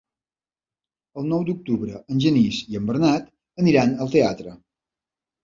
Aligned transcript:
El 1.21 1.27
nou 1.33 1.45
d'octubre 1.49 1.99
en 2.15 2.23
Genís 2.23 2.63
i 2.73 2.81
en 2.81 2.89
Bernat 2.89 3.29
aniran 3.67 3.95
al 4.07 4.13
teatre. 4.19 4.57